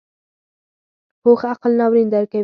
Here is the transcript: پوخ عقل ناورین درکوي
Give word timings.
پوخ 1.21 1.41
عقل 1.51 1.71
ناورین 1.79 2.07
درکوي 2.13 2.39